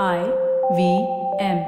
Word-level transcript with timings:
I 0.00 0.20
V 0.76 0.82
M. 1.38 1.58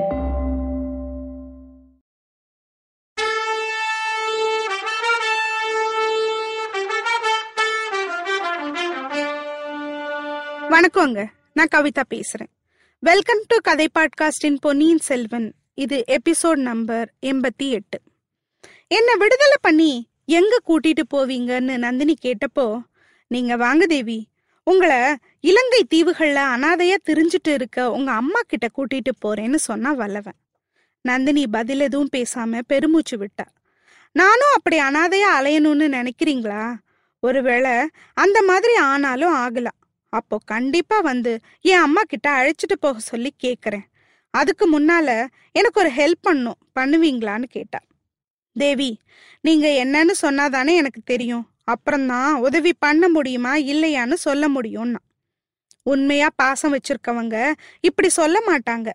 வணக்கங்க. 10.70 11.26
நான் 11.52 11.66
கவிதா 11.74 12.02
பேசுறேன். 12.14 12.50
வெல்கம் 12.98 13.42
டு 13.46 13.56
கதை 13.62 13.88
பாட்காஸ்டின் 13.98 14.56
பொன்னியின் 14.60 14.98
செல்வன். 14.98 15.54
இது 15.74 16.04
எபிசோட் 16.08 16.56
நம்பர் 16.56 17.12
எண்பத்தி 17.26 17.70
எட்டு. 17.70 18.00
என்ன 18.86 19.16
விடுதலை 19.16 19.56
பண்ணி 19.60 20.08
எங்க 20.24 20.58
கூட்டிட்டு 20.66 21.04
போவீங்கன்னு 21.14 21.76
நந்தினி 21.76 22.16
கேட்டப்போ 22.22 22.80
நீங்க 23.26 23.56
வாங்க 23.56 23.86
தேவி 23.86 24.28
உங்களை 24.64 25.14
இலங்கை 25.40 25.86
தீவுகள்ல 25.94 26.38
அனாதையா 26.56 26.96
திரிஞ்சிட்டு 27.04 27.54
இருக்க 27.54 27.90
உங்க 27.90 28.12
அம்மா 28.12 28.40
கிட்ட 28.46 28.68
கூட்டிட்டு 28.76 29.10
போறேன்னு 29.24 29.54
சொன்னா 29.54 29.92
வல்லவன். 29.92 30.34
நந்தினி 31.00 31.46
பதில் 31.46 31.80
எதுவும் 31.80 32.08
பேசாம 32.16 32.60
பெருமூச்சு 32.66 33.16
விட்டா. 33.18 33.46
நானும் 34.12 34.52
அப்படி 34.54 34.78
அனாதையா 34.78 35.28
அலையணும்னு 35.40 35.88
நினைக்கிறீங்களா? 35.88 36.74
ஒருவேளை 37.20 37.70
அந்த 38.14 38.42
மாதிரி 38.42 38.76
ஆனாலும் 38.76 39.32
ஆகலாம். 39.32 39.78
அப்போ 40.08 40.38
கண்டிப்பா 40.44 41.00
வந்து 41.00 41.40
என் 41.60 41.78
அம்மா 41.78 42.02
கிட்ட 42.06 42.30
அழைச்சிட்டு 42.30 42.76
போக 42.80 42.98
சொல்லி 42.98 43.34
கேக்குறேன். 43.42 43.84
அதுக்கு 44.30 44.80
முன்னால 44.80 45.26
எனக்கு 45.52 45.80
ஒரு 45.80 45.90
ஹெல்ப் 45.90 46.20
பண்ணும். 46.20 46.56
பண்ணுவீங்களான்னு 46.80 47.44
கேட்டா. 47.44 47.78
தேவி 48.52 49.00
நீங்க 49.40 49.66
என்னன்னு 49.68 50.24
சொன்னாதானே 50.24 50.74
எனக்கு 50.74 51.00
தெரியும். 51.04 51.53
அப்புறம்தான் 51.64 52.34
உதவி 52.34 52.72
பண்ண 52.78 53.08
முடியுமா 53.08 53.56
இல்லையான்னு 53.56 54.12
சொல்ல 54.12 54.48
முடியும்னா. 54.48 54.96
உண்மையா 55.82 56.28
பாசம் 56.36 56.74
வச்சிருக்கவங்க 56.74 57.52
இப்படி 57.80 58.08
சொல்ல 58.08 58.38
மாட்டாங்க. 58.46 58.90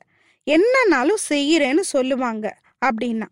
என்னன்னாலும் 0.47 1.21
செய்யறேன்னு 1.29 1.79
சொல்லுவாங்க 1.79 2.57
அப்படின்னா. 2.85 3.27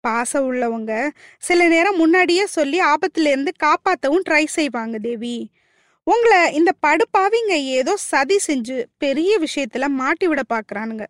பாசம் 0.00 0.52
உள்ளவங்க 0.52 1.10
சில 1.38 1.68
நேரம் 1.68 1.96
முன்னாடியே 1.96 2.46
சொல்லி 2.46 2.80
ஆபத்துல 2.80 3.26
இருந்து 3.26 3.52
காப்பாத்தவும் 3.62 4.22
ட்ரை 4.30 4.44
செய்வாங்க 4.44 4.98
தேவி. 4.98 5.50
உங்களை 6.02 6.54
இந்த 6.54 6.70
படுப்பாவிங்க 6.86 7.50
ஏதோ 7.50 7.96
சதி 7.96 8.38
செஞ்சு 8.46 8.84
பெரிய 8.98 9.40
விஷயத்துல 9.40 9.86
மாட்டி 9.88 10.28
விட 10.28 10.42
பாக்குறானுங்க. 10.48 11.06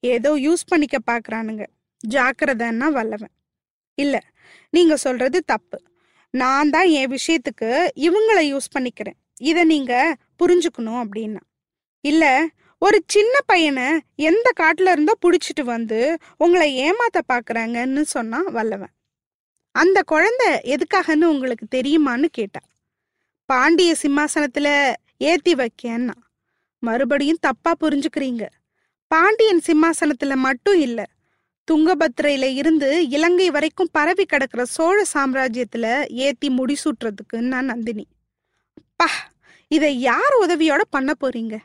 ஏதோ 0.00 0.36
யூஸ் 0.36 0.66
பண்ணிக்க 0.66 0.98
பாக்குறானுங்க. 1.10 1.66
ஜாக்கிரதைன்னா 2.08 2.90
வல்லவன். 2.90 3.34
இல்ல 3.94 4.20
நீங்க 4.70 4.96
சொல்றது 4.96 5.42
தப்பு. 5.44 5.82
நான் 6.34 6.70
தான் 6.70 6.86
என் 6.86 7.10
விஷயத்துக்கு 7.10 7.70
இவங்களை 7.96 8.42
யூஸ் 8.54 8.70
பண்ணிக்கிறேன். 8.74 9.18
இதை 9.40 9.64
நீங்க 9.64 10.16
புரிஞ்சுக்கணும் 10.42 11.02
அப்படின்னா. 11.04 11.42
இல்ல 12.00 12.46
ஒரு 12.78 13.02
சின்ன 13.06 13.38
பையனை 13.46 14.00
எந்த 14.16 14.52
காட்டுல 14.60 14.90
இருந்தோ 14.90 15.12
புடிச்சிட்டு 15.22 15.62
வந்து 15.62 16.18
உங்களை 16.36 16.90
ஏமாத்த 16.90 17.20
பாக்குறாங்கன்னு 17.28 18.02
சொன்னா 18.02 18.40
வல்லவன். 18.40 18.92
அந்த 19.70 20.02
குழந்தை 20.02 20.48
எதுக்காகன்னு 20.64 21.24
உங்களுக்கு 21.24 21.66
தெரியுமான்னு 21.70 22.24
கேட்டா. 22.24 22.60
பாண்டிய 23.46 23.94
சிம்மாசனத்துல 24.02 24.94
ஏத்தி 25.18 25.54
வைக்கன்னா. 25.54 26.12
மறுபடியும் 26.78 27.38
தப்பா 27.40 27.74
புரிஞ்சுக்கிறீங்க. 27.80 28.46
பாண்டியன் 29.06 29.62
சிம்மாசனத்துல 29.66 30.34
மட்டும் 30.34 30.80
இல்லை 30.80 31.04
துங்கபத்திரையில 31.70 32.54
இருந்து 32.54 33.08
இலங்கை 33.08 33.50
வரைக்கும் 33.50 33.88
பரவி 33.92 34.24
கிடக்கிற 34.24 34.64
சோழ 34.64 35.04
சாம்ராஜ்யத்துல 35.14 35.86
ஏத்தி 36.08 36.48
முடிசூட்டுறதுக்குன்னா 36.48 37.60
நந்தினி. 37.60 38.06
பா 38.96 39.06
இதை 39.70 40.00
யார் 40.00 40.34
உதவியோட 40.46 40.80
பண்ண 40.90 41.12
போறீங்க? 41.20 41.58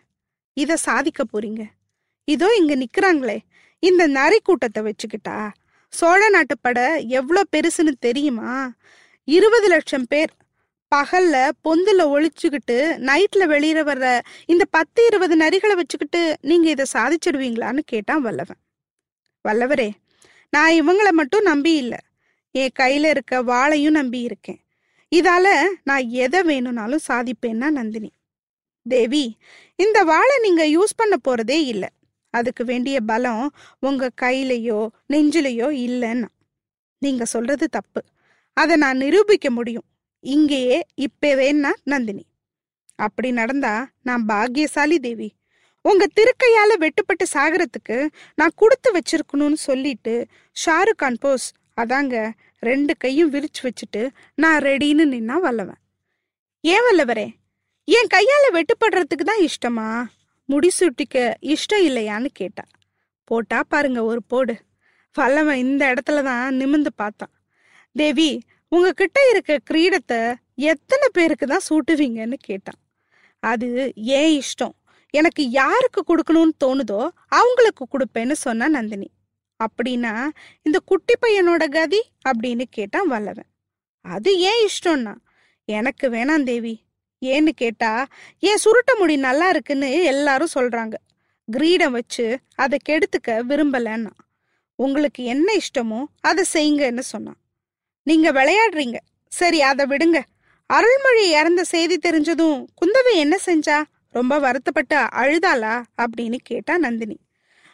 இத 0.54 0.78
சாதிக்க 0.78 1.24
போறீங்க? 1.24 1.64
இதோ 2.28 2.48
இங்க 2.58 2.76
நிக்கிறாங்களே. 2.76 3.38
இந்த 3.84 4.08
நரி 4.08 4.40
கூட்டத்தை 4.44 4.84
வச்சுக்கிட்டா 4.84 5.50
சோழ 5.94 6.30
நாட்டு 6.30 6.56
பட 6.60 6.80
எவ்வளோ 6.98 7.42
பெருசுன்னு 7.52 7.94
தெரியுமா? 8.00 8.72
இருபது 9.28 9.68
லட்சம் 9.68 10.08
பேர் 10.08 10.32
பகல்ல 10.96 11.36
பொந்துல 11.64 12.02
ஒழிச்சுக்கிட்டு 12.16 12.78
நைட்ல 13.10 13.44
வெளியில 13.54 13.80
வர்ற 13.90 14.20
இந்த 14.46 14.66
பத்து 14.66 15.06
இருபது 15.06 15.36
நரிகளை 15.36 15.76
வச்சுக்கிட்டு 15.76 16.38
நீங்க 16.42 16.70
இதை 16.70 16.86
சாதிச்சிடுவீங்களான்னு 16.94 17.80
கேட்டான் 17.86 18.22
வல்லவன். 18.22 18.62
வல்லவரே 19.48 19.92
நான் 20.50 20.72
இவங்களை 20.72 21.10
மட்டும் 21.12 21.42
நம்பி 21.42 21.76
இல்லை. 21.76 21.98
என் 22.52 22.72
கையில 22.80 23.10
இருக்க 23.10 23.44
வாளையும் 23.44 23.90
நம்பி 23.90 24.20
இருக்கேன். 24.20 24.60
இதால 25.16 25.68
நான் 25.84 26.10
எதை 26.10 26.44
வேணும்னாலும் 26.44 27.00
சாதிப்பேன்னா 27.08 27.70
நந்தினி. 27.70 28.12
தேவி 28.84 29.38
இந்த 29.76 30.04
வாழை 30.04 30.38
நீங்க 30.42 30.66
யூஸ் 30.66 30.96
பண்ண 30.96 31.16
போறதே 31.28 31.66
இல்லை. 31.66 31.90
அதுக்கு 32.30 32.66
வேண்டிய 32.66 33.02
பலம் 33.02 33.56
உங்க 33.80 34.10
கையிலையோ 34.22 34.88
நெஞ்சிலையோ 35.14 35.68
இல்லைன்னா. 35.86 36.28
நீங்க 36.98 37.26
சொல்றது 37.26 37.70
தப்பு. 37.70 38.04
அதை 38.54 38.76
நான் 38.76 38.98
நிரூபிக்க 38.98 39.50
முடியும். 39.50 39.84
இங்கேயே 40.20 40.86
இப்பவேன்னா 40.98 41.70
நந்தினி. 41.84 42.26
அப்படி 42.96 43.32
நடந்தா 43.32 43.90
நான் 44.04 44.26
பாக்கியசாலி 44.26 45.00
தேவி. 45.00 45.34
உங்க 45.82 46.06
திருக்கையால 46.20 46.72
வெட்டுப்பட்டு 46.80 47.26
சாகிறதுக்கு 47.34 48.08
நான் 48.36 48.52
கொடுத்து 48.56 48.90
வச்சிருக்கணும்னு 48.92 49.54
சொல்லிட்டு 49.54 50.28
ஷாருக் 50.66 51.02
கான் 51.04 51.20
போஸ் 51.20 51.54
அதாங்க 51.82 52.32
ரெண்டு 52.60 52.98
கையும் 52.98 53.34
விரிச்சு 53.34 53.62
வச்சுட்டு 53.62 54.10
நான் 54.36 54.62
ரெடின்னு 54.62 55.06
நின்னா 55.14 55.36
வல்லவன். 55.40 55.80
ஏன் 56.62 56.86
வல்லவரே? 56.88 57.28
என் 57.88 58.12
கையால 58.14 58.46
வெட்டுப்படுறதுக்கு 58.54 59.26
தான் 59.32 59.44
இஷ்டமா? 59.48 60.06
முடிசூட்டிக்க 60.50 61.34
இஷ்டம் 61.42 61.86
இல்லையான்னு 61.86 62.30
கேட்டா. 62.34 62.64
போட்டா 63.24 63.64
பாருங்க 63.68 64.04
ஒரு 64.04 64.22
போடு. 64.28 64.56
வல்லவன் 65.14 65.58
இந்த 65.58 65.94
இடத்துல 65.94 66.24
தான் 66.24 66.56
நிமிந்து 66.56 66.92
பார்த்தான். 66.96 67.34
தேவி 67.96 68.42
உங்ககிட்ட 68.68 69.20
இருக்க 69.30 69.60
கிரீடத்தை 69.72 70.36
எத்தனை 70.56 71.08
பேருக்கு 71.14 71.48
தான் 71.48 71.68
சூட்டுவீங்கன்னு 71.70 72.38
கேட்டான். 72.40 72.80
அது 73.44 73.94
ஏன் 73.96 74.42
இஷ்டம்? 74.42 74.76
எனக்கு 75.14 75.44
யாருக்கு 75.50 76.02
கொடுக்கணும்னு 76.04 76.56
தோணுதோ 76.64 77.02
அவங்களுக்கு 77.28 77.86
கொடுப்பேன்னு 77.86 78.32
சொன்னா 78.32 78.68
நந்தினி. 78.68 79.10
அப்படின்னா 79.60 80.14
இந்த 80.62 80.78
குட்டி 80.86 81.14
பையனோட 81.22 81.64
கதி 81.70 82.02
அப்படின்னு 82.30 82.66
கேட்டான் 82.70 83.08
வல்லவன். 83.08 83.50
அது 84.02 84.32
ஏன் 84.40 84.62
இஷ்டம்னா 84.68 85.16
எனக்கு 85.66 86.10
வேணாம் 86.10 86.44
தேவி. 86.44 86.76
ஏன்னு 87.22 87.52
கேட்டா 87.62 88.08
ஏன் 88.40 88.62
சுருட்ட 88.64 88.92
முடி 88.98 89.16
நல்லா 89.18 89.50
இருக்குன்னு 89.50 90.04
எல்லாரும் 90.04 90.56
சொல்றாங்க. 90.58 90.94
கிரீடம் 91.48 91.92
வச்சு 91.92 92.26
அதை 92.56 92.78
கெடுத்துக்க 92.90 93.30
விரும்பலன்னா 93.50 94.14
உங்களுக்கு 94.76 95.24
என்ன 95.24 95.50
இஷ்டமோ 95.54 96.02
அதை 96.22 96.44
செய்யுங்கன்னு 96.54 97.00
சொன்னான். 97.00 97.40
நீங்க 98.04 98.32
விளையாடுறீங்க. 98.32 98.98
சரி 99.28 99.62
அதை 99.62 99.86
விடுங்க. 99.86 100.20
அருள்மொழி 100.66 101.30
இறந்த 101.30 101.64
செய்தி 101.64 101.96
தெரிஞ்சதும் 101.98 102.66
குந்தவை 102.80 103.14
என்ன 103.14 103.38
செஞ்சா? 103.46 103.78
ரொம்ப 104.10 104.40
வருத்தப்பட்டு 104.40 104.98
அழுதாளா 104.98 105.84
அப்படின்னு 105.98 106.38
கேட்டா 106.44 106.78
நந்தினி. 106.78 107.20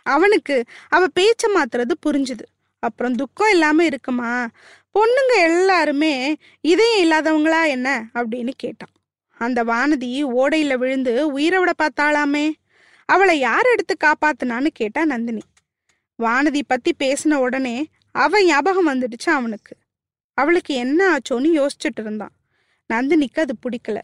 அவனுக்கு 0.04 0.64
அவ 0.88 1.06
பேச்ச 1.20 1.48
மாத்துறது 1.56 1.92
புரிஞ்சுது. 2.06 2.44
அப்புறம் 2.80 3.16
துக்கம் 3.16 3.52
இல்லாம 3.52 3.86
இருக்குமா? 3.86 4.48
பொண்ணுங்க 4.94 5.44
எல்லாருமே 5.44 6.36
இதயம் 6.62 7.12
இல்லாதவங்களா 7.12 7.68
என்ன? 7.68 8.10
அப்படின்னு 8.14 8.52
கேட்டான். 8.56 8.90
அந்த 9.38 9.64
வானதி 9.64 10.24
ஓடையில 10.24 10.76
விழுந்து 10.76 11.28
உயிரை 11.28 11.60
விட 11.60 11.72
பார்த்தாளாமே? 11.78 12.52
அவளை 13.06 13.40
யார் 13.40 13.66
எடுத்து 13.66 13.98
காப்பாத்துனான்னு 14.00 14.68
கேட்டா 14.74 15.06
நந்தினி. 15.06 15.42
வானதி 16.24 16.62
பத்தி 16.68 16.96
பேசின 17.00 17.34
உடனே 17.34 17.88
அவ 18.12 18.44
ஞாபகம் 18.44 18.88
வந்துடுச்சு 18.88 19.30
அவனுக்கு. 19.30 19.76
அவளுக்கு 20.34 20.74
என்ன 20.74 21.18
ஆச்சோன்னு 21.18 21.68
யோசிச்சுட்டு 21.68 22.00
இருந்தான். 22.00 22.32
நந்தினிக்கு 22.94 23.40
அது 23.40 23.56
பிடிக்கல. 23.62 24.02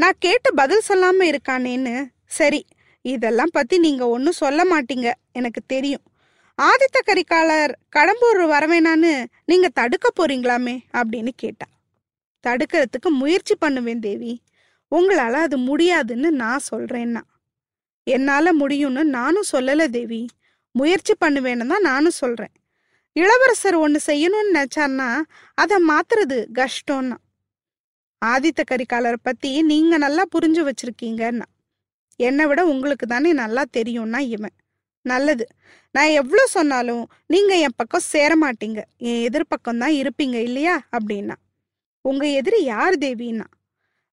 நான் 0.00 0.18
கேட்டு 0.18 0.54
பதில் 0.54 0.86
சொல்லாம 0.88 1.24
இருக்கானேன்னு. 1.30 1.94
சரி 2.26 2.60
இதெல்லாம் 3.02 3.52
பத்தி 3.52 3.78
நீங்க 3.78 4.08
ஒன்றும் 4.08 4.40
சொல்ல 4.42 4.60
மாட்டீங்க. 4.64 5.12
எனக்கு 5.32 5.60
தெரியும். 5.66 6.04
ஆதித்த 6.58 6.98
கரிகாலர் 7.06 7.72
கடம்பூர் 7.96 8.40
வரவேணான்னு 8.54 9.12
நீங்க 9.44 9.68
தடுக்க 9.68 10.08
போறீங்களாமே 10.16 10.74
அப்படின்னு 10.92 11.28
கேட்டா. 11.36 11.66
தடுக்கிறதுக்கு 12.46 13.10
முயற்சி 13.10 13.54
பண்ணுவேன் 13.54 14.00
தேவி. 14.00 14.42
உங்களால 14.90 15.32
அது 15.46 15.58
முடியாதுன்னு 15.58 16.30
நான் 16.30 16.66
சொல்றேன்னா. 16.72 17.22
என்னால 18.04 18.52
முடியும்னு 18.52 19.02
நானும் 19.02 19.50
சொல்லல 19.52 19.90
தேவி. 19.90 20.26
முயற்சி 20.70 21.14
பண்ணுவேன்னு 21.24 21.66
தான் 21.66 21.88
நானும் 21.90 22.18
சொல்றேன். 22.22 22.54
இளவரசர் 23.12 23.74
ஒன்று 23.74 24.00
செய்யணும்னு 24.06 24.54
நினைச்சார்னா 24.54 25.08
அதை 25.54 25.76
மாத்துறது 25.88 26.38
கஷ்டம்னா. 26.52 27.16
ஆதித்த 28.26 28.62
கரிகாலரை 28.70 29.16
பத்தி 29.22 29.62
நீங்க 29.62 29.98
நல்லா 29.98 30.24
புரிஞ்சு 30.38 30.70
வச்சிருக்கீங்கன்னா 30.70 31.46
என்னை 32.16 32.46
விட 32.46 32.66
உங்களுக்கு 32.66 33.06
தானே 33.06 33.32
நல்லா 33.32 33.64
தெரியும்னா 33.76 34.18
இவன். 34.18 34.54
நல்லது. 35.02 35.46
நான் 35.92 36.10
எவ்வளோ 36.10 36.46
சொன்னாலும் 36.46 37.08
நீங்க 37.26 37.56
என் 37.58 37.76
பக்கம் 37.76 38.00
சேர 38.00 38.36
மாட்டீங்க 38.36 38.80
என் 38.98 39.20
எதிர்பக்கம் 39.28 39.78
தான் 39.78 39.92
இருப்பீங்க 39.92 40.34
இல்லையா? 40.34 40.88
அப்படின்னா. 40.96 41.36
உங்க 42.00 42.26
எதிரி 42.26 42.64
யார் 42.64 42.94
தேவின்னா? 42.94 43.46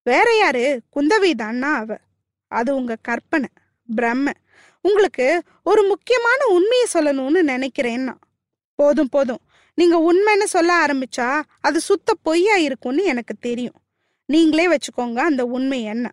வேற 0.04 0.38
யாரு? 0.38 0.82
குந்தவை 0.96 1.32
தான்னா 1.34 1.74
அவ. 1.74 1.98
அது 2.48 2.76
உங்க 2.76 2.96
கற்பனை 3.02 3.50
பிரம்ம. 3.96 4.32
உங்களுக்கு 4.82 5.44
ஒரு 5.64 5.84
முக்கியமான 5.84 6.46
உண்மையை 6.48 6.88
சொல்லணும்னு 6.94 7.42
நினைக்கிறேன்னா 7.54 8.16
போதும் 8.76 9.10
போதும். 9.10 9.42
நீங்க 9.74 10.14
உண்மைன்னு 10.14 10.44
சொல்ல 10.44 10.86
ஆரம்பிச்சா 10.86 11.42
அது 11.62 11.80
சுத்த 11.80 12.14
பொய்யா 12.22 12.56
இருக்கும்னு 12.56 13.04
எனக்கு 13.04 13.36
தெரியும். 13.40 13.80
நீங்களே 14.26 14.68
வச்சுக்கோங்க 14.68 15.20
அந்த 15.20 15.46
உண்மை 15.46 15.84
என்ன. 15.84 16.12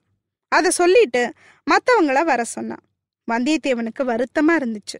அதை 0.49 0.71
சொல்லிட்டு 0.71 1.33
மற்றவங்கள 1.71 2.25
வர 2.25 2.45
சொன்னான் 2.45 2.83
வந்தியத்தேவனுக்கு 3.33 4.03
வருத்தமா 4.03 4.51
இருந்துச்சு. 4.51 4.99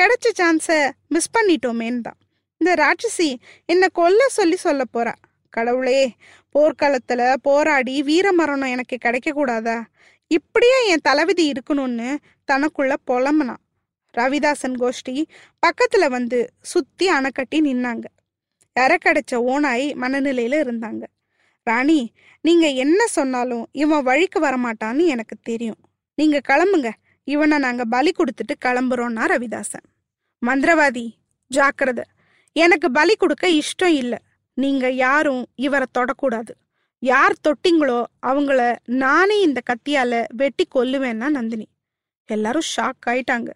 கிடைச்ச 0.00 0.26
சான்ஸை 0.38 0.90
மிஸ் 1.08 1.30
பண்ணிட்டோமேன்னு 1.38 2.00
தான். 2.00 2.18
இந்த 2.56 2.74
ராட்சசி 2.74 3.36
என்னை 3.64 3.88
கொல்ல 3.92 4.28
சொல்லி 4.28 4.56
சொல்ல 4.56 4.84
போறா. 4.94 5.14
கடவுளே 5.50 6.14
போர்க்களத்துல 6.54 7.34
போராடி 7.42 8.02
வீர 8.02 8.32
மரணம் 8.32 8.68
எனக்கு 8.68 8.96
கிடைக்க 8.96 9.32
கூடாதா? 9.32 9.86
இப்படியே 10.26 10.88
என் 10.88 11.00
தலைவிதி 11.02 11.52
இருக்கணும்னு 11.52 12.16
தனக்குள்ள 12.52 12.94
புலம்புனான். 13.06 13.62
ரவிதாசன் 14.16 14.76
கோஷ்டி 14.78 15.24
பக்கத்துல 15.66 16.08
வந்து 16.08 16.52
சுத்தி 16.62 17.12
அணைக்கட்டி 17.12 17.54
நின்னாங்க. 17.54 18.04
இறக்கடைச்ச 18.80 19.32
ஓனாய் 19.32 19.94
மனநிலையில 19.94 20.54
இருந்தாங்க. 20.64 21.02
ராணி 21.68 22.00
நீங்க 22.46 22.66
என்ன 22.82 23.00
சொன்னாலும் 23.16 23.64
இவன் 23.72 24.06
வழிக்கு 24.08 24.38
வரமாட்டான்னு 24.40 25.04
எனக்கு 25.14 25.36
தெரியும். 25.42 25.80
நீங்க 26.14 26.38
கிளம்புங்க. 26.48 26.90
இவனை 27.28 27.56
நாங்க 27.58 27.84
பலி 27.84 28.10
கொடுத்துட்டு 28.12 28.54
கிளம்புறோம்னா 28.64 29.24
ரவிதாசன். 29.32 29.86
மந்திரவாதி 30.46 31.04
ஜாக்கிரதை. 31.50 32.04
எனக்கு 32.52 32.88
பலி 32.90 33.14
கொடுக்க 33.14 33.44
இஷ்டம் 33.48 33.96
இல்லை. 34.02 34.18
நீங்க 34.54 34.86
யாரும் 35.04 35.42
இவரை 35.54 35.86
தொடக்கூடாது. 35.98 36.52
யார் 37.00 37.34
தொட்டிங்களோ 37.46 37.98
அவங்கள 38.26 38.60
நானே 39.02 39.36
இந்த 39.40 39.60
கத்தியால 39.70 40.24
வெட்டி 40.40 40.64
கொல்லுவேன்னா 40.74 41.28
நந்தினி. 41.36 41.66
எல்லாரும் 42.34 42.68
ஷாக் 42.74 43.04
ஆயிட்டாங்க. 43.10 43.50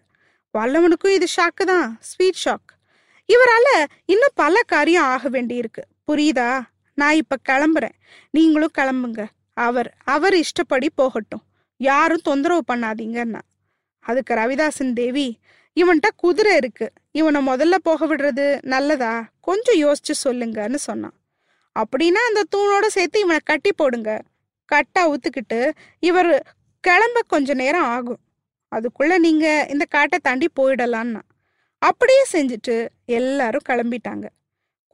வல்லவனுக்கும் 0.53 1.15
இது 1.17 1.27
ஷாக்கு 1.35 1.65
தான். 1.71 1.89
ஸ்வீட் 2.09 2.41
ஷாக் 2.45 2.69
இவரால 3.33 3.67
இன்னும் 4.05 4.37
பல 4.43 4.61
காரியம் 4.73 5.09
ஆக 5.15 5.29
வேண்டியிருக்கு. 5.29 5.83
புரியுதா? 6.07 6.49
நான் 6.93 7.15
இப்ப 7.15 7.35
கிளம்புறேன். 7.49 7.91
நீங்களும் 8.31 8.71
கிளம்புங்க. 8.77 9.25
அவர் 9.53 9.95
அவர் 10.03 10.35
இஷ்டப்படி 10.35 10.89
போகட்டும். 10.95 11.41
யாரும் 11.77 12.21
தொந்தரவு 12.23 12.63
பண்ணாதீங்கன்னா. 12.73 13.41
அதுக்கு 13.99 14.33
ரவிதாசன் 14.33 14.93
தேவி 14.93 15.39
இவன்கிட்ட 15.75 16.07
குதிரை 16.15 16.55
இருக்கு. 16.55 16.91
இவனை 17.11 17.47
முதல்ல 17.47 17.75
போக 17.75 18.15
விடுறது 18.15 18.61
நல்லதா? 18.61 19.29
கொஞ்சம் 19.41 19.75
யோசிச்சு 19.75 20.13
சொல்லுங்கன்னு 20.23 20.75
சொன்னான். 20.75 21.13
அப்படின்னா 21.79 22.19
அந்த 22.27 22.43
தூணோட 22.55 22.87
சேர்த்து 22.87 23.19
இவனை 23.19 23.39
கட்டி 23.43 23.73
போடுங்க. 23.73 24.21
கட்டா 24.75 24.99
ஊத்துக்கிட்டு 24.99 25.71
இவர் 25.99 26.55
கிளம்ப 26.79 27.21
கொஞ்ச 27.27 27.53
நேரம் 27.53 27.83
ஆகும். 27.83 28.19
அதுக்குள்ள 28.75 29.17
நீங்க 29.17 29.67
இந்த 29.69 29.85
காட்டை 29.89 30.19
தாண்டி 30.21 30.49
போயிடலான்னா 30.55 31.21
அப்படியே 31.77 32.23
செஞ்சுட்டு 32.31 32.87
எல்லாரும் 33.05 33.61
கிளம்பிட்டாங்க. 33.69 34.27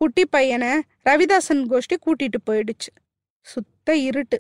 குட்டி 0.02 0.26
பையனை 0.26 0.72
ரவிதாசன் 1.06 1.64
கோஷ்டி 1.72 1.96
கூட்டிட்டு 2.06 2.40
போயிடுச்சு. 2.50 2.92
சுத்த 3.46 3.96
இருட்டு. 3.96 4.38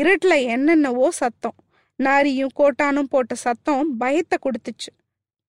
இருட்டுல 0.00 0.34
என்னென்னவோ 0.44 1.10
சத்தம். 1.10 1.56
நாரியும் 1.98 2.54
கோட்டானும் 2.58 3.10
போட்ட 3.10 3.34
சத்தம் 3.34 3.96
பயத்தை 3.96 4.38
கொடுத்துச்சு. 4.42 4.90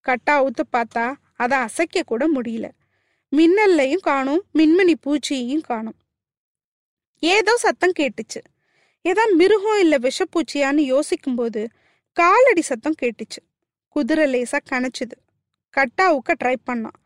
கட்டா 0.06 0.34
ஊத்து 0.46 0.64
பார்த்தா 0.72 1.06
அதை 1.36 1.58
அசைக்க 1.58 2.04
கூட 2.06 2.24
முடியல. 2.28 2.68
மின்னல்லையும் 3.32 4.06
காணும் 4.10 4.44
மின்மினி 4.54 4.96
பூச்சியையும் 5.06 5.66
காணும். 5.72 5.98
ஏதோ 7.24 7.58
சத்தம் 7.58 7.98
கேட்டுச்சு. 8.00 8.42
ஏதோ 9.02 9.24
மிருகம் 9.36 9.80
இல்ல 9.80 9.96
விஷப்பூச்சியான்னு 9.98 10.84
யோசிக்கும்போது 10.94 11.62
காலடி 12.18 12.62
சத்தம் 12.62 13.00
கேட்டுச்சு. 13.02 13.40
குதிரை 13.96 14.26
லேசா 14.34 14.60
கணச்சுது 14.72 15.16
கட்டாவுக்க 15.74 16.32
ட்ரை 16.44 16.56
பண்ணான் 16.66 16.98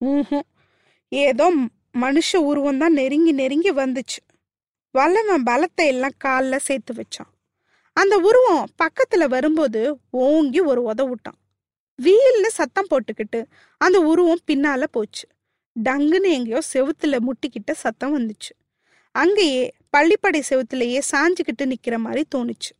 ஊஹும் 0.00 0.46
ஏதோ 1.12 1.46
மனுஷ 1.94 2.36
உருவம் 2.36 2.78
தான் 2.78 2.92
நெருங்கி 2.92 3.32
நெருங்கி 3.32 3.72
வந்துச்சு. 3.72 4.20
வல்லவன் 4.94 5.42
பலத்தை 5.42 5.86
எல்லாம் 5.86 6.16
காலில் 6.18 6.58
சேர்த்து 6.58 6.94
வச்சான். 6.94 7.30
அந்த 7.96 8.18
உருவம் 8.18 8.66
பக்கத்துல 8.82 9.28
வரும்போது 9.28 10.00
ஓங்கி 10.10 10.60
ஒரு 10.60 10.82
உதவிட்டான் 10.90 11.38
வீல்னு 11.98 12.50
சத்தம் 12.50 12.86
போட்டுக்கிட்டு 12.90 13.40
அந்த 13.80 14.00
உருவம் 14.00 14.46
பின்னால 14.46 14.84
போச்சு. 14.90 15.26
டங்குன்னு 15.76 16.30
எங்கேயோ 16.30 16.60
செவுத்துல 16.72 17.18
முட்டிக்கிட்ட 17.26 17.72
சத்தம் 17.72 18.14
வந்துச்சு. 18.18 18.52
அங்கேயே 19.14 19.62
பள்ளிப்படை 19.96 20.40
செவுத்துலயே 20.50 21.00
சாஞ்சுக்கிட்டு 21.10 21.64
நிக்கிற 21.64 21.96
மாதிரி 21.96 22.22
தோணுச்சு. 22.34 22.72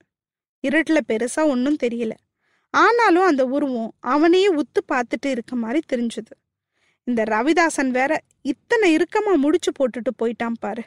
இருட்டில் 0.65 1.09
பெருசா 1.09 1.43
ஒன்றும் 1.49 1.81
தெரியல. 1.83 2.13
ஆனாலும் 2.75 3.25
அந்த 3.25 3.47
உருவம் 3.47 3.93
அவனையே 4.01 4.49
உத்து 4.55 4.81
பார்த்துட்டு 4.89 5.27
இருக்க 5.27 5.57
மாதிரி 5.57 5.81
தெரிஞ்சுது. 5.93 6.35
இந்த 7.05 7.23
ரவிதாசன் 7.23 7.91
வேற 7.91 8.21
இத்தனை 8.43 8.97
இறுக்கமா 8.97 9.35
முடிச்சு 9.37 9.73
போட்டுட்டு 9.79 10.11
போயிட்டான் 10.19 10.61
பாரு. 10.61 10.83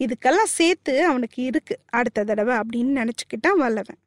இதுக்கெல்லாம் 0.00 0.52
சேர்த்து 0.58 1.04
அவனுக்கு 1.04 1.42
இருக்கு 1.42 1.78
அடுத்த 1.90 2.24
தடவை 2.24 2.54
அப்படின்னு 2.56 2.92
நினச்சிக்கிட்டான் 3.00 3.56
வல்லவன். 3.56 4.00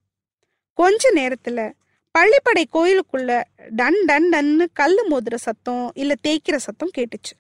கொஞ்ச 0.74 1.12
நேரத்துல 1.12 1.72
பள்ளிப்படை 2.18 2.64
கோயிலுக்குள்ள 2.74 3.44
டன் 3.70 4.06
டன் 4.06 4.30
டன்னு 4.32 4.66
கல்லு 4.74 5.04
மோதுற 5.10 5.36
சத்தம் 5.36 5.92
இல்ல 5.96 6.14
தேய்க்கிற 6.28 6.56
சத்தம் 6.56 6.96
கேட்டுச்சு. 6.98 7.34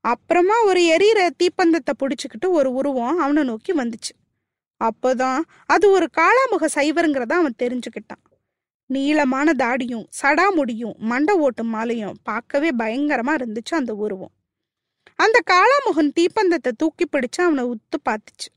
அப்புறமா 0.00 0.64
ஒரு 0.64 0.96
எரியிற 0.96 1.30
தீப்பந்தத்தை 1.38 1.92
பிடிச்சிக்கிட்டு 1.98 2.48
ஒரு 2.48 2.72
உருவம் 2.72 3.18
அவனை 3.18 3.42
நோக்கி 3.42 3.72
வந்துச்சு. 3.74 4.14
அப்போதான் 4.80 5.40
அது 5.66 5.90
ஒரு 5.90 6.08
காளாமுக 6.16 6.66
சைவருங்கிறத 6.74 7.32
அவன் 7.32 7.60
தெரிஞ்சுக்கிட்டான். 7.62 8.22
நீளமான 8.90 9.52
தாடியும் 9.52 10.06
சடாமுடியும் 10.22 10.96
மண்டை 10.98 11.34
ஓட்டும் 11.38 11.72
மாலையும் 11.74 12.18
பார்க்கவே 12.22 12.70
பயங்கரமா 12.78 13.32
இருந்துச்சு 13.34 13.74
அந்த 13.74 13.94
உருவம். 13.94 14.32
அந்த 15.18 15.38
காளாமுகன் 15.50 16.10
தீப்பந்தத்தை 16.16 16.72
தூக்கி 16.76 17.04
பிடிச்சு 17.06 17.40
அவனை 17.40 17.64
உத்து 17.64 17.98
பார்த்துச்சு. 18.08 18.48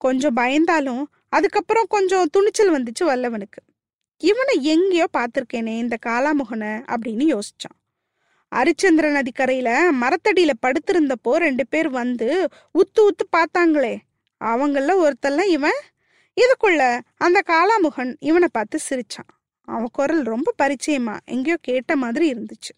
கொஞ்சம் 0.00 0.36
பயந்தாலும் 0.36 1.04
அதுக்கப்புறம் 1.28 1.88
கொஞ்சம் 1.88 2.30
துணிச்சல் 2.30 2.74
வந்துச்சு 2.76 3.04
வல்லவனுக்கு. 3.04 3.60
இவனை 4.20 4.54
எங்கேயோ 4.64 5.06
பார்த்துருக்கேனே 5.12 5.74
இந்த 5.78 5.96
காளாமுகனை 6.06 6.72
அப்படின்னு 6.92 7.24
யோசிச்சான். 7.34 7.76
அரிச்சந்திர 8.52 9.06
நதிக்கரையில 9.10 9.70
மரத்தடியில 10.02 10.52
படுத்திருந்தப்போ 10.62 11.32
ரெண்டு 11.36 11.64
பேர் 11.66 11.88
வந்து 11.88 12.28
உத்து 12.74 13.00
உத்து 13.10 13.24
பார்த்தாங்களே 13.36 13.94
அவங்கள 14.40 14.94
ஒருத்தெல்லாம் 15.04 15.50
இவன் 15.56 15.78
இதுக்குள்ள 16.36 16.82
அந்த 17.16 17.38
காளாமுகன் 17.46 18.12
இவனை 18.20 18.48
பார்த்து 18.52 18.78
சிரிச்சான். 18.88 19.30
அவன் 19.66 19.88
குரல் 19.92 20.22
ரொம்ப 20.22 20.54
பரிச்சயமா 20.62 21.18
எங்கேயோ 21.24 21.56
கேட்ட 21.60 21.96
மாதிரி 21.96 22.32
இருந்துச்சு. 22.32 22.72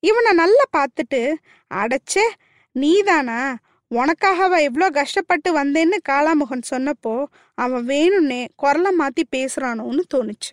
இவனை 0.00 0.32
நல்லா 0.32 0.62
பார்த்துட்டு 0.76 1.34
அடைச்சே 1.74 2.26
நீதானா? 2.72 3.56
உனக்காகவா 3.90 4.60
எவ்வளோ 4.60 4.90
கஷ்டப்பட்டு 4.90 5.64
வந்தேன்னு 5.64 5.96
காளாமுகன் 6.08 6.62
சொன்னப்போ 6.70 7.24
அவன் 7.54 7.86
வேணும்னே 7.86 8.46
குரலை 8.56 8.96
மாத்தி 8.98 9.22
பேசுறானோன்னு 9.36 10.00
தோணுச்சு. 10.14 10.52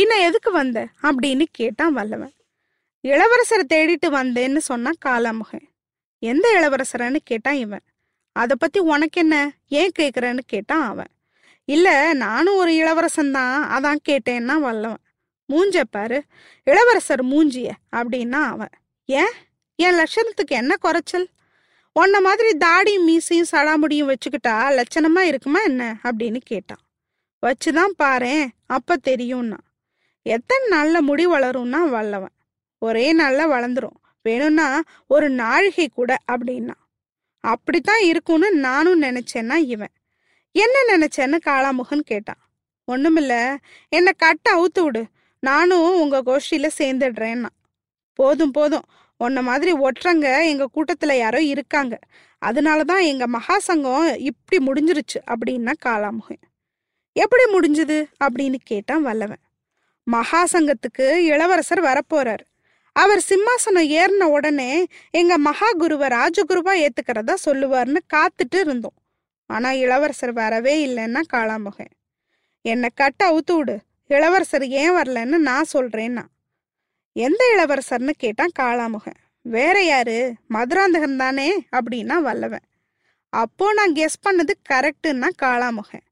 பின்ன 0.00 0.18
எதுக்கு 0.18 0.50
வந்த? 0.52 0.88
அப்படின்னு 1.02 1.42
கேட்டான் 1.50 1.92
வல்லவன். 1.92 2.32
இளவரசரை 3.02 3.62
தேடிட்டு 3.68 4.06
வந்தேன்னு 4.06 4.56
சொன்னான் 4.56 4.96
காளாமுகன். 5.04 5.68
எந்த 6.18 6.48
இளவரசரன்னு 6.60 7.16
கேட்டான் 7.24 7.54
இவன். 7.54 7.82
அதை 8.32 8.56
பத்தி 8.58 8.80
உனக்கு 8.80 9.20
என்ன 9.20 9.56
ஏன் 9.68 9.92
கேட்குறேன்னு 9.98 10.40
கேட்டான் 10.46 10.86
அவன். 10.86 11.08
இல்ல 11.72 12.12
நானும் 12.14 12.56
ஒரு 12.56 12.74
இளவரசன் 12.74 13.30
தான் 13.30 13.58
அதான் 13.70 13.98
கேட்டேன்னா 14.08 14.58
வல்லவன். 14.58 15.02
மூஞ்ச 15.52 15.82
பாரு. 15.90 16.22
இளவரசர் 16.64 17.24
மூஞ்சிய. 17.24 17.70
அப்படின்னா 17.96 18.40
அவன். 18.46 18.72
ஏன்? 19.04 19.30
என் 19.74 19.94
லட்சணத்துக்கு 19.94 20.50
என்ன 20.50 20.76
குறைச்சல்? 20.76 21.28
உன்ன 21.92 22.20
மாதிரி 22.20 22.58
தாடியும் 22.58 23.04
மீசையும் 23.04 23.46
சடாமுடியும் 23.50 24.14
வச்சுக்கிட்டா 24.14 24.82
லட்சணமா 24.82 25.18
இருக்குமா 25.18 25.60
என்ன? 25.60 26.00
அப்படின்னு 26.02 26.36
கேட்டான். 26.36 26.82
வச்சுதான் 27.46 27.92
பாரு 27.96 28.48
அப்ப 28.66 28.96
தெரியும்னா. 29.08 29.58
எத்தனை 30.22 30.66
நாள்ல 30.68 31.00
முடி 31.00 31.26
வளரும்னா 31.26 31.88
வல்லவன். 31.88 32.36
ஒரே 32.78 33.18
நாள்ல 33.18 33.48
வளர்ந்துரும். 33.54 33.98
வேணும்னா 34.22 34.82
ஒரு 35.06 35.30
நாழிகை 35.30 35.88
கூட 35.88 36.16
அப்படின்னா. 36.32 36.74
அப்படித்தான் 37.40 38.02
இருக்கும்னு 38.02 38.50
நானும் 38.50 39.02
நினைச்சேன்னா 39.02 39.54
இவன். 39.54 39.94
என்ன 40.52 40.96
நினைச்சேன்னு 40.96 41.36
காளாமுகன் 41.44 42.00
கேட்டான். 42.00 42.38
ஒண்ணுமில்ல 42.92 43.56
என்னை 43.88 44.12
கட்ட 44.16 44.56
அவுத்து 44.56 44.82
விடு. 44.82 45.06
நானும் 45.40 46.00
உங்க 46.00 46.22
கோஷ்டியில 46.22 46.68
சேர்ந்துடுறேன்னா. 46.78 47.48
போதும் 48.14 48.50
போதும். 48.50 48.84
உன்ன 49.16 49.42
மாதிரி 49.42 49.72
ஒற்றங்க 49.72 50.44
எங்க 50.44 50.66
கூட்டத்துல 50.74 51.12
யாரோ 51.12 51.40
இருக்காங்க. 51.40 51.98
அதனாலதான் 52.46 53.02
எங்க 53.02 53.26
மகாசங்கம் 53.26 54.16
இப்படி 54.18 54.64
முடிஞ்சிருச்சு 54.66 55.22
அப்படின்னா 55.26 55.72
காளாமுகன் 55.84 56.42
எப்படி 57.12 57.42
முடிஞ்சது? 57.52 58.04
அப்படின்னு 58.24 58.56
கேட்டான் 58.64 59.02
வல்லவன். 59.02 59.40
மகாசங்கத்துக்கு 60.12 61.14
இளவரசர் 61.14 61.82
வரப்போறார். 61.82 62.44
அவர் 62.92 63.24
சிம்மாசனம் 63.28 63.88
ஏறின 63.90 64.22
உடனே 64.22 64.86
எங்க 65.10 65.38
மகா 65.38 65.70
குருவை 65.70 66.08
ராஜகுருவா 66.08 66.88
ஏத்துக்கிறதா 66.88 67.34
சொல்லுவார்னு 67.44 67.98
காத்துட்டு 68.14 68.60
இருந்தோம். 68.60 68.94
ஆனா 69.46 69.72
இளவரசர் 69.72 70.32
வரவே 70.32 70.86
இல்லைன்னா 70.86 71.20
காளாமுகன் 71.32 71.92
என்னை 72.60 72.88
கட்ட 72.94 73.30
அவுத்து 73.30 73.56
விடு. 73.56 73.80
இளவரசர் 74.06 74.66
ஏன் 74.66 74.90
வரலன்னு 74.90 75.38
நான் 75.38 75.64
சொல்றேன்னா. 75.72 76.24
எந்த 77.12 77.42
இளவரசர்னு 77.56 78.10
கேட்டான் 78.10 78.50
காளாமுகன் 78.58 79.20
வேற 79.42 79.82
யாரு? 79.84 80.34
மதுராந்தகன் 80.48 81.16
தானே? 81.16 81.66
அப்படின்னா 81.76 82.18
வல்லவன். 82.18 82.64
அப்போ 83.28 83.72
நான் 83.72 83.92
கெஸ் 83.92 84.20
பண்ணது 84.26 84.50
கரெக்டுன்னா 84.72 85.28
காளாமுகன் 85.42 86.06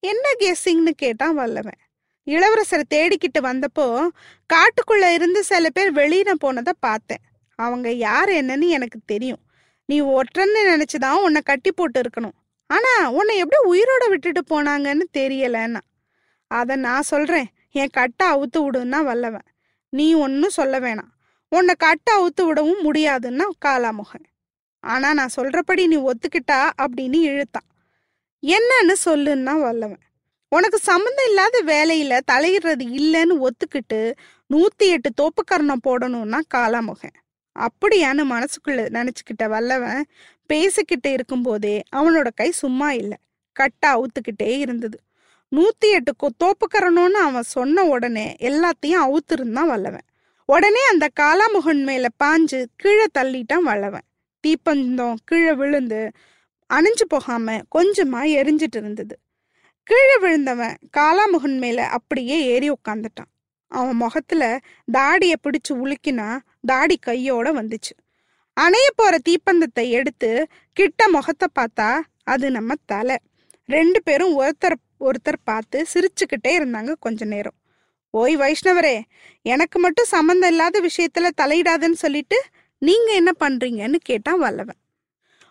என்ன 0.00 0.32
கெஸ்ஸிங்னு 0.38 0.90
கேட்டான் 0.90 1.34
வல்லவன். 1.34 1.78
இளவரசரை 2.26 2.82
தேடிக்கிட்டு 2.94 3.40
வந்தப்போ 3.40 4.08
காட்டுக்குள்ள 4.52 5.12
இருந்து 5.12 5.42
சில 5.42 5.70
பேர் 5.70 5.92
வெளியில 5.92 6.32
போனதை 6.32 6.72
பார்த்தேன். 6.80 7.24
அவங்க 7.54 7.90
யார் 7.90 8.28
என்னன்னு 8.28 8.68
எனக்கு 8.68 9.00
தெரியும். 9.06 9.40
நீ 9.86 10.00
ஒற்றன்னு 10.00 10.58
நினைச்சுதான் 10.66 11.22
உன்னை 11.22 11.40
கட்டி 11.44 11.72
போட்டு 11.72 12.00
இருக்கணும். 12.00 12.37
ஆனா 12.68 13.10
உன்னை 13.10 13.36
எப்படி 13.36 13.62
உயிரோட 13.70 14.08
விட்டுட்டு 14.08 14.42
போனாங்கன்னு 14.50 15.04
தெரியலன்னா. 15.16 15.80
அதை 16.46 16.76
நான் 16.76 17.02
சொல்றேன். 17.02 17.46
என் 17.70 17.88
கட்டை 17.92 18.28
அவுத்து 18.28 18.58
விடுன்னா 18.58 19.04
வல்லவன். 19.04 19.46
நீ 19.88 20.14
ஒன்றும் 20.14 20.50
சொல்ல 20.50 20.80
வேணாம். 20.80 21.12
உன்னை 21.48 21.74
கட்டை 21.78 22.14
அவுத்து 22.16 22.46
விடவும் 22.46 22.82
முடியாதுன்னா 22.84 23.44
காலாமுகன். 23.64 24.26
ஆனா 24.80 25.14
நான் 25.14 25.36
சொல்றபடி 25.36 25.86
நீ 25.86 25.96
ஒத்துக்கிட்டா 25.96 26.70
அப்படின்னு 26.82 27.20
இழுத்தான். 27.20 27.68
என்னன்னு 28.46 28.94
சொல்லுன்னா 29.04 29.60
வல்லவன். 29.60 30.02
உனக்கு 30.48 30.78
சம்மந்தம் 30.78 31.26
இல்லாத 31.26 31.62
வேலையில 31.66 32.20
தலையிடுறது 32.32 32.84
இல்லைன்னு 33.00 33.46
ஒத்துக்கிட்டு 33.46 34.12
நூத்தி 34.54 34.86
எட்டு 34.86 35.10
தோப்புக்கரணம் 35.20 35.84
போடணும்னா 35.86 36.40
காலாமுகன். 36.54 37.16
அப்படியான்னு 37.58 38.24
மனசுக்குள்ள 38.32 38.86
நினைச்சுக்கிட்ட 38.96 39.48
வல்லவன் 39.48 40.04
பேசிக்கிட்டு 40.48 41.12
இருக்கும்போதே 41.12 41.82
அவனோட 41.96 42.28
கை 42.34 42.50
சும்மா 42.50 42.88
இல்லை. 42.92 43.18
கட்டா 43.56 43.86
அவுத்துக்கிட்டே 43.86 44.52
இருந்தது. 44.58 44.98
நூத்தி 45.56 45.88
எட்டு 45.90 46.12
தோப்புக்கரணும்னு 46.44 47.20
அவன் 47.26 47.48
சொன்ன 47.56 47.84
உடனே 47.84 48.26
எல்லாத்தையும் 48.40 49.02
அவுத்துருந்தான் 49.06 49.68
வல்லவன். 49.72 50.06
உடனே 50.48 50.82
அந்த 50.90 51.08
காலாமுகன் 51.20 51.82
மேல 51.84 52.06
பாஞ்சு 52.24 52.58
கீழே 52.76 53.06
தள்ளிட்டான் 53.18 53.62
வல்லவன். 53.62 54.06
தீப்பந்தம் 54.40 55.14
கீழே 55.24 55.52
விழுந்து 55.52 56.10
அணைஞ்சு 56.74 57.04
போகாம 57.08 57.58
கொஞ்சமா 57.78 58.20
எரிஞ்சிட்டு 58.36 58.76
இருந்தது. 58.76 59.18
கீழே 59.82 60.16
விழுந்தவன் 60.18 60.76
காலாமுகன் 60.96 61.58
மேல 61.58 61.86
அப்படியே 61.88 62.36
ஏறி 62.46 62.70
உட்காந்துட்டான் 62.70 63.30
அவன் 63.68 63.96
முகத்துல 63.96 64.58
தாடிய 64.92 65.34
பிடிச்சு 65.42 65.72
உலுக்கினா 65.74 66.28
தாடி 66.66 66.98
கையோட 66.98 67.52
வந்துச்சு. 67.52 67.94
அணைய 68.58 68.86
போற 68.94 69.14
தீப்பந்தத்தை 69.28 69.84
எடுத்து 69.90 70.30
கிட்ட 70.72 71.08
முகத்தை 71.08 71.48
பார்த்தா 71.58 71.88
அது 72.24 72.50
நம்ம 72.50 72.74
தலை. 72.86 73.16
ரெண்டு 73.68 74.02
பேரும் 74.02 74.34
ஒருத்தர் 74.40 74.76
ஒருத்தர் 75.00 75.40
பார்த்து 75.44 75.78
சிரிச்சுக்கிட்டே 75.94 76.52
இருந்தாங்க 76.58 76.92
கொஞ்ச 76.98 77.24
நேரம். 77.24 77.56
ஓய் 78.14 78.36
வைஷ்ணவரே 78.36 78.96
எனக்கு 79.42 79.78
மட்டும் 79.78 80.12
சம்மந்தம் 80.14 80.50
இல்லாத 80.50 80.76
விஷயத்துல 80.80 81.28
தலையிடாதுன்னு 81.42 81.98
சொல்லிட்டு 82.04 82.38
நீங்க 82.82 83.12
என்ன 83.12 83.30
பண்றீங்கன்னு 83.40 83.98
கேட்டான் 84.02 84.38
வல்லவன். 84.38 84.80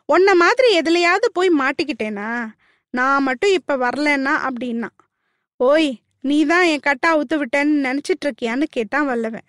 உன்ன 0.05 0.35
மாதிரி 0.35 0.67
எதுலையாவது 0.79 1.27
போய் 1.33 1.49
மாட்டிக்கிட்டேனா? 1.59 2.29
நான் 2.93 3.23
மட்டும் 3.23 3.51
இப்ப 3.51 3.77
வரலன்னா 3.77 4.33
அப்படின்னா? 4.47 4.89
ஓய் 5.59 5.89
நீ 6.21 6.45
தான் 6.45 6.63
என் 6.63 6.85
கட்டா 6.85 7.07
அவுத்து 7.07 7.35
விட்டேன்னு 7.41 7.75
நினைச்சிட்டு 7.87 8.25
இருக்கியான்னு 8.25 8.63
கேட்டான் 8.69 9.05
வல்லவன். 9.05 9.47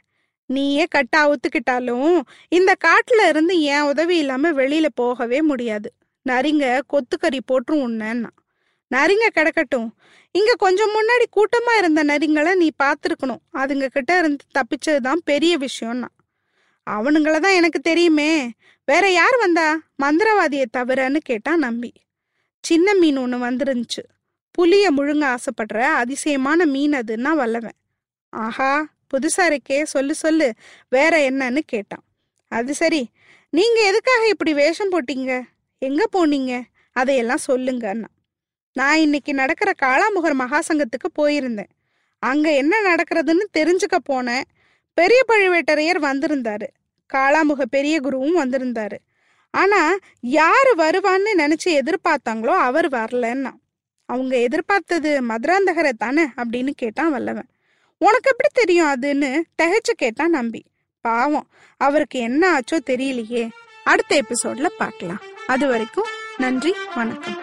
நீயே 0.49 0.87
கட்டா 0.95 1.17
ஒத்துக்கிட்டாலும் 1.17 2.21
இந்த 2.49 2.75
காட்டுல 2.85 3.28
இருந்து 3.28 3.61
என் 3.61 3.81
உதவி 3.81 4.17
இல்லாம 4.17 4.52
வெளியில 4.52 4.87
போகவே 4.95 5.43
முடியாது. 5.43 5.93
நரிங்க 6.28 6.81
கொத்துக்கறி 6.93 7.38
போட்டுரும் 7.52 7.85
உன்னன்னா. 7.87 8.31
நரிங்க 8.95 9.26
கிடக்கட்டும். 9.35 9.88
இங்க 10.31 10.55
கொஞ்சம் 10.59 10.90
முன்னாடி 10.90 11.25
கூட்டமா 11.37 11.78
இருந்த 11.78 12.05
நரிங்களை 12.05 12.55
நீ 12.55 12.71
பார்த்துருக்கணும். 12.83 13.38
அதுங்க 13.55 13.87
கிட்ட 13.87 14.19
இருந்து 14.19 14.45
தப்பிச்சதுதான் 14.55 15.17
பெரிய 15.25 15.59
விஷயம்னா. 15.59 16.09
அவனுங்கள 16.90 17.40
தான் 17.40 17.52
எனக்கு 17.52 17.81
தெரியுமே. 17.81 18.52
வேற 18.85 19.11
யார் 19.11 19.37
வந்தா? 19.37 19.78
மந்திரவாதியை 20.02 20.64
தவிரன்னு 20.76 21.17
கேட்டான் 21.17 21.59
நம்பி. 21.59 21.93
சின்ன 22.61 22.95
மீன் 22.95 23.17
ஒன்று 23.17 23.38
வந்துருந்துச்சு. 23.38 24.05
புளிய 24.50 24.95
முழுங்க 24.95 25.35
ஆசைப்படுற 25.35 25.81
அதிசயமான 25.81 26.67
மீன் 26.67 26.93
அதுன்னா 26.93 27.35
வல்லவன். 27.35 27.76
ஆஹா 28.28 28.97
புதுசா 29.14 29.56
இருக்கே 29.56 29.82
சொல்லு 29.82 30.14
சொல்லு. 30.14 30.52
வேற 30.88 31.30
என்னன்னு 31.30 31.58
கேட்டான். 31.66 32.04
அது 32.48 32.74
சரி. 32.74 33.08
நீங்க 33.50 33.80
எதுக்காக 33.80 34.28
இப்படி 34.28 34.54
வேஷம் 34.54 34.90
போட்டீங்க? 34.90 35.42
எங்க 35.78 36.04
போனீங்க? 36.12 36.62
அதையெல்லாம் 36.92 37.38
சொல்லுங்கன்னா 37.48 38.04
நான் 38.72 38.98
இன்னைக்கு 38.98 39.34
நடக்கிற 39.34 39.72
காளாமுகர் 39.82 40.36
மகாசங்கத்துக்கு 40.38 41.08
போயிருந்தேன். 41.18 41.68
அங்க 42.18 42.54
என்ன 42.54 42.94
நடக்கிறதுன்னு 42.94 43.44
தெரிஞ்சுக்க 43.58 43.98
போனேன். 44.08 44.42
பெரிய 44.94 45.22
பழுவேட்டரையர் 45.28 45.98
வந்திருந்தாரு. 45.98 46.66
காளாமுக 47.14 47.62
பெரிய 47.62 48.00
குருவும் 48.00 48.38
வந்திருந்தாரு. 48.38 48.96
ஆனா 49.50 49.96
யாரு 50.20 50.74
வருவான்னு 50.76 51.28
நினைச்சு 51.38 51.64
எதிர்பார்த்தாங்களோ 51.64 52.46
அவர் 52.46 52.88
வரலன்னா 52.88 53.50
அவங்க 54.04 54.36
எதிர்பார்த்தது 54.36 55.22
மதுராந்தகரை 55.22 55.92
தானே 55.98 56.24
அப்படின்னு 56.36 56.70
கேட்டான் 56.70 57.10
வல்லவன். 57.10 57.48
உனக்கு 57.99 58.31
எப்படி 58.31 58.50
தெரியும் 58.52 58.93
அதுன்னு 58.93 59.43
திகைச்சு 59.62 59.93
கேட்டா 59.95 60.28
நம்பி. 60.28 60.64
பாவம் 61.00 61.49
அவருக்கு 61.76 62.19
என்ன 62.19 62.59
ஆச்சோ 62.59 62.78
தெரியலையே. 62.87 63.50
அடுத்த 63.85 64.23
எபிசோட்ல 64.23 64.67
பார்க்கலாம். 64.78 65.23
அது 65.47 65.69
வரைக்கும் 65.69 66.09
நன்றி 66.37 66.75
வணக்கம். 66.95 67.38